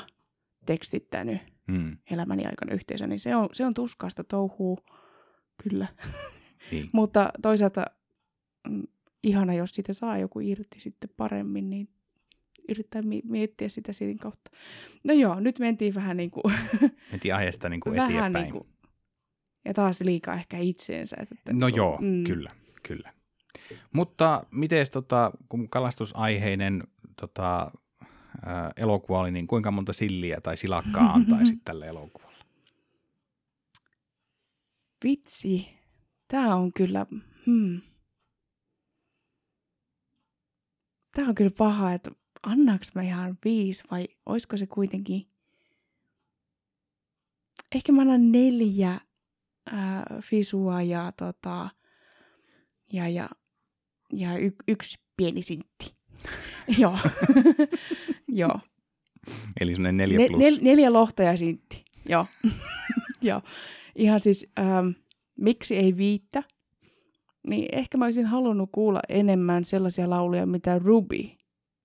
[0.67, 1.99] tekstittänyt mm.
[2.11, 4.79] elämäni aikana yhteensä, niin se on, se on tuskaista touhuu,
[5.63, 5.87] kyllä.
[6.71, 6.89] Niin.
[6.93, 7.85] Mutta toisaalta
[8.69, 8.83] mm,
[9.23, 11.89] ihana, jos siitä saa joku irti sitten paremmin, niin
[12.69, 14.51] yrittää miettiä sitä siinä kautta.
[15.05, 16.55] No joo, nyt mentiin vähän niin kuin...
[17.11, 18.33] mentiin aiheesta niin kuin eteenpäin.
[18.33, 18.67] Niin kuin,
[19.65, 21.17] ja taas liikaa ehkä itseensä.
[21.21, 22.25] Että, no niin kuin, joo, mm.
[22.25, 22.51] kyllä,
[22.83, 23.13] kyllä.
[23.93, 26.85] Mutta miten tota, kun kalastusaiheinen
[27.21, 27.71] tota,
[28.47, 32.45] ää, elokuva oli, niin kuinka monta silliä tai silakkaa antaisit tälle elokuvalle?
[35.05, 35.80] Vitsi,
[36.31, 37.07] Tämä on kyllä,
[37.47, 37.81] hmm.
[41.15, 42.11] Tämä on kyllä paha, että
[42.43, 45.27] annaaks mä ihan viisi vai olisiko se kuitenkin...
[47.75, 49.01] Ehkä mä annan neljä
[49.71, 51.69] ää, fisua ja, tota,
[52.93, 53.29] ja, ja,
[54.13, 55.95] ja y, yksi pieni sintti.
[56.79, 56.99] Joo.
[58.29, 58.61] Joo.
[59.61, 60.43] Eli semmoinen neljä plus.
[60.43, 61.85] Ne, nel, neljä lohta ja sintti.
[62.09, 62.27] Joo.
[63.23, 63.43] Joo.
[63.97, 64.53] Ihan siis...
[64.59, 64.91] Ähm,
[65.41, 66.43] miksi ei viittä,
[67.49, 71.29] niin ehkä mä olisin halunnut kuulla enemmän sellaisia lauluja, mitä Ruby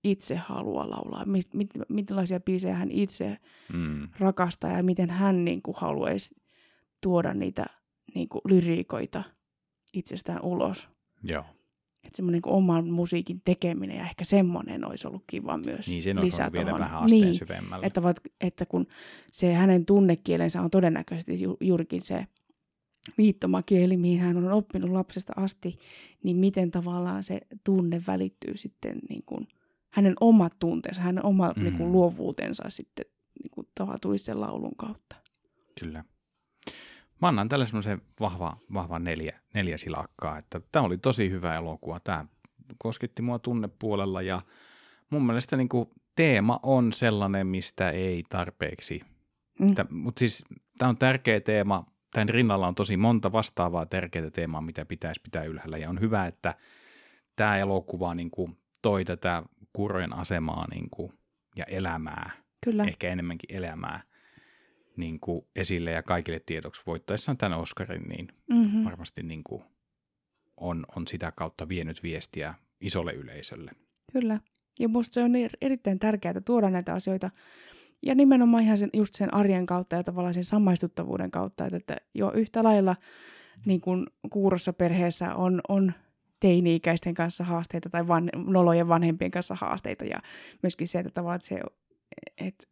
[0.03, 1.25] itse haluaa laulaa.
[1.25, 3.37] Mit, mit, millaisia biisejä hän itse
[3.73, 4.09] mm.
[4.19, 6.35] rakastaa ja miten hän niin kuin, haluaisi
[7.01, 7.65] tuoda niitä
[8.15, 9.23] niin kuin, lyriikoita
[9.93, 10.89] itsestään ulos.
[11.23, 11.43] Joo.
[12.03, 16.17] Että semmoinen niin oman musiikin tekeminen ja ehkä semmoinen olisi ollut kiva myös Niin, sen
[16.19, 17.85] olisi vielä vähän asteen niin, syvemmälle.
[17.85, 18.01] Että,
[18.41, 18.87] että kun
[19.31, 22.27] se hänen tunnekielensä on todennäköisesti ju, juurikin se
[23.17, 25.77] viittomakieli, mihin hän on oppinut lapsesta asti,
[26.23, 29.47] niin miten tavallaan se tunne välittyy sitten niin kuin
[29.89, 31.63] hänen omat tunteensa, hänen oma mm.
[31.63, 33.05] niin kuin, luovuutensa sitten
[33.43, 33.67] niin kuin,
[34.01, 35.15] tulisi sen laulun kautta.
[35.79, 36.03] Kyllä.
[37.21, 41.99] Mä annan tälle semmoisen vahva, vahva neljä, neljä silakkaa, että tämä oli tosi hyvä elokuva.
[41.99, 42.25] Tämä
[42.77, 44.41] kosketti mua tunnepuolella ja
[45.09, 49.01] mun mielestä niin kuin, teema on sellainen, mistä ei tarpeeksi.
[49.59, 49.75] Mm.
[49.89, 50.45] Mutta siis
[50.77, 55.43] tämä on tärkeä teema tämän rinnalla on tosi monta vastaavaa tärkeää teemaa, mitä pitäisi pitää
[55.43, 55.77] ylhäällä.
[55.77, 56.55] Ja on hyvä, että
[57.35, 61.13] tämä elokuva niin kuin, toi tätä kurojen asemaa niin kuin,
[61.55, 62.31] ja elämää,
[62.65, 62.83] Kyllä.
[62.83, 64.03] ehkä enemmänkin elämää
[64.97, 68.85] niin kuin, esille ja kaikille tiedoksi voittaessaan tämän Oscarin, niin mm-hmm.
[68.85, 69.63] varmasti niin kuin,
[70.57, 73.71] on, on sitä kautta vienyt viestiä isolle yleisölle.
[74.11, 74.39] Kyllä.
[74.79, 77.29] Ja minusta se on erittäin tärkeää tuoda näitä asioita
[78.05, 81.95] ja nimenomaan ihan sen, just sen arjen kautta ja tavallaan sen samaistuttavuuden kautta, että, että
[82.13, 82.95] jo yhtä lailla
[83.65, 85.93] niin kuin kuurossa perheessä on, on
[86.39, 90.21] teini-ikäisten kanssa haasteita tai van, nolojen vanhempien kanssa haasteita ja
[90.63, 91.59] myöskin se, että tavallaan että se,
[92.37, 92.67] että,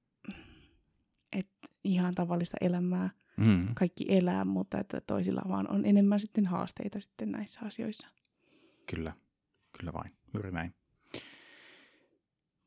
[1.33, 3.67] että ihan tavallista elämää mm.
[3.73, 8.07] kaikki elää, mutta että toisilla vaan on enemmän sitten haasteita sitten näissä asioissa.
[8.85, 9.13] Kyllä,
[9.77, 10.73] kyllä vain, juuri näin.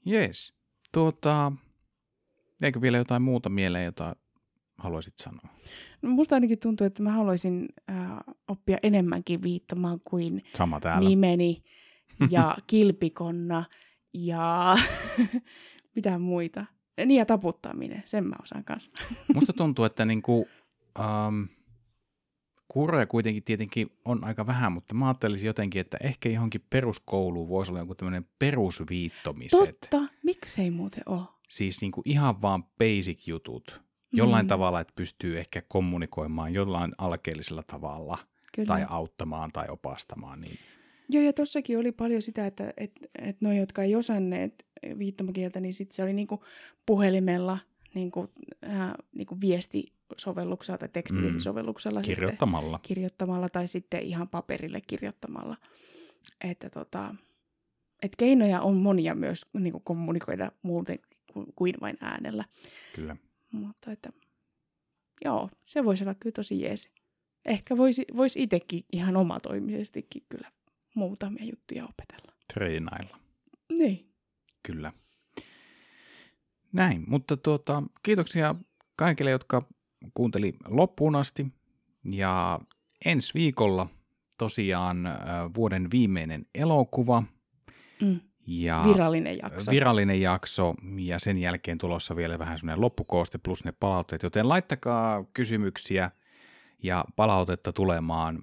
[0.04, 0.54] Jees,
[0.92, 1.52] tuota,
[2.62, 4.16] Eikö vielä jotain muuta mieleen, jota
[4.78, 5.48] haluaisit sanoa?
[6.02, 7.96] No, musta ainakin tuntuu, että mä haluaisin äh,
[8.48, 11.08] oppia enemmänkin viittamaan kuin Sama täällä.
[11.08, 11.62] nimeni
[12.30, 13.64] ja kilpikonna
[14.14, 14.76] ja
[15.96, 16.66] mitä muita.
[17.06, 18.90] Niin ja taputtaminen, sen mä osaan kanssa.
[19.34, 20.48] Musta tuntuu, että niinku,
[21.00, 21.42] ähm,
[22.68, 27.72] kuuroja kuitenkin tietenkin on aika vähän, mutta mä ajattelisin jotenkin, että ehkä johonkin peruskouluun voisi
[27.72, 29.80] olla joku tämmöinen perusviittomiset.
[29.80, 31.35] Totta, miksei muuten ole?
[31.48, 33.80] Siis niinku ihan vaan basic jutut.
[34.12, 34.48] Jollain Mm.
[34.48, 38.18] tavalla, että pystyy ehkä kommunikoimaan jollain alkeellisella tavalla
[38.54, 38.66] Kyllä.
[38.66, 40.40] tai auttamaan tai opastamaan.
[40.40, 40.58] Niin
[41.08, 44.66] Joo, ja tossakin oli paljon sitä, että et, et noi, jotka ei osanneet
[44.98, 46.44] viittomakieltä, niin sit se oli niinku
[46.86, 47.58] puhelimella
[47.94, 48.28] niinku,
[48.70, 52.80] äh, niinku viestisovelluksella tai tekstiviestisovelluksella sitten kirjoittamalla.
[52.82, 55.56] kirjoittamalla tai sitten ihan paperille kirjoittamalla.
[56.44, 57.14] Että tota,
[58.02, 60.98] et keinoja on monia myös niinku kommunikoida muuten
[61.32, 62.44] kuin, kuin vain äänellä.
[62.94, 63.16] Kyllä.
[63.52, 64.10] Mutta että,
[65.24, 66.90] joo, se voisi olla kyllä tosi jees.
[67.44, 70.50] Ehkä voisi vois itsekin ihan omatoimisestikin kyllä
[70.94, 72.32] muutamia juttuja opetella.
[72.54, 73.18] Treenailla.
[73.72, 74.12] Niin.
[74.62, 74.92] Kyllä.
[76.72, 78.54] Näin, mutta tuota, kiitoksia
[78.96, 79.68] kaikille, jotka
[80.14, 81.46] kuunteli loppuun asti.
[82.04, 82.60] Ja
[83.04, 83.86] ensi viikolla
[84.38, 85.04] tosiaan
[85.56, 87.22] vuoden viimeinen elokuva
[88.02, 88.20] Mm.
[88.46, 89.70] ja Virallinen jakso.
[89.70, 95.24] virallinen jakso ja sen jälkeen tulossa vielä vähän semmoinen loppukooste plus ne palautteet, joten laittakaa
[95.34, 96.10] kysymyksiä
[96.82, 98.34] ja palautetta tulemaan.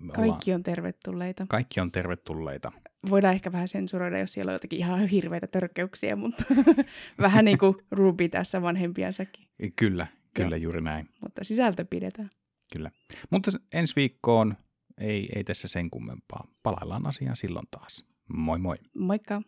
[0.00, 1.46] Me ollaan- Kaikki on tervetulleita.
[1.48, 2.72] kaikki on tervetulleita.
[3.10, 6.44] Voidaan ehkä vähän sensuroida, jos siellä on jotakin ihan hirveitä törkeyksiä, mutta
[7.20, 9.46] vähän niin kuin Ruby tässä vanhempiansakin.
[9.76, 10.62] Kyllä, kyllä Joo.
[10.62, 11.08] juuri näin.
[11.22, 12.30] Mutta sisältö pidetään.
[12.76, 12.90] Kyllä.
[13.30, 14.54] Mutta ensi viikkoon
[14.98, 16.46] ei, ei tässä sen kummempaa.
[16.62, 18.04] Palaillaan asiaan silloin taas.
[18.32, 18.76] Moi moi.
[18.94, 19.42] Moikka!